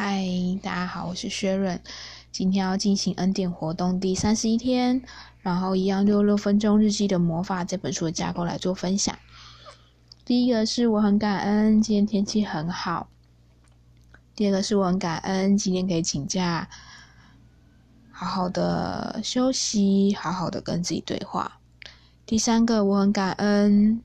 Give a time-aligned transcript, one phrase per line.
[0.00, 0.24] 嗨，
[0.62, 1.80] 大家好，我是薛润。
[2.30, 5.02] 今天要进行恩典活动第三十一天，
[5.40, 9.18] 然后一样用六分钟日记的魔法这本书的架构来做分享。
[10.24, 13.08] 第一个是我很感恩今天天气很好。
[14.36, 16.70] 第二个是我很感恩今天可以请假，
[18.12, 21.58] 好好的休息，好好的跟自己对话。
[22.24, 24.00] 第三个我很感恩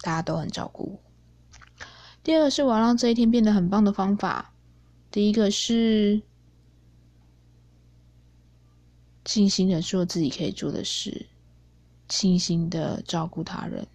[0.00, 0.98] 大家都很照顾我。
[2.26, 4.52] 第二个是我要让这一天变得很棒的方法。
[5.12, 6.20] 第一个是
[9.22, 11.26] 静心的做自己可以做的事，
[12.08, 13.86] 静心的照顾他人。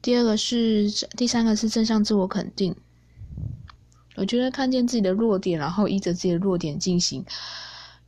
[0.00, 2.74] 第二个是，第三个是正向自我肯定。
[4.16, 7.22] 我觉得看见自己的弱点，然后依着自己的弱点进行，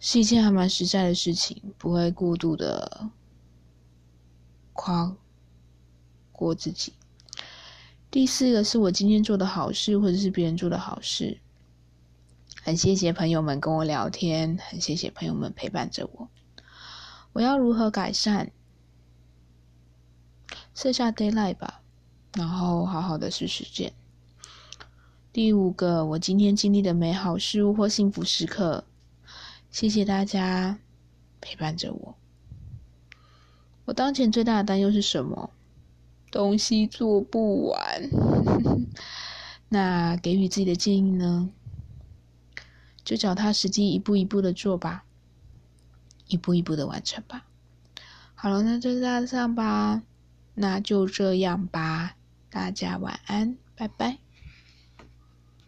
[0.00, 3.10] 是一件还蛮实在的事情，不会过度的
[4.72, 5.14] 夸
[6.32, 6.94] 过自己。
[8.12, 11.38] 第四个是我今天做的好事，或者是别人做的好事，
[12.62, 16.28] 很谢谢朋友们跟我聊天，很谢谢朋友们陪伴着我。
[17.32, 18.50] 我要如何改善？
[20.74, 21.80] 设下 d a y l i g h t 吧，
[22.34, 23.94] 然后好好的去实践。
[25.32, 28.84] 第五个，我今天经历的美好事物或幸福时刻，
[29.70, 30.78] 谢谢大家
[31.40, 32.14] 陪伴着我。
[33.86, 35.48] 我当前最大的担忧是什么？
[36.32, 38.10] 东西做不完，
[39.68, 41.50] 那给予自己的建议呢？
[43.04, 45.04] 就脚踏实地，一步一步的做吧，
[46.26, 47.44] 一步一步的完成吧。
[48.34, 50.02] 好了，那就这样吧，
[50.54, 52.16] 那就这样吧，
[52.48, 54.18] 大家晚安，拜拜。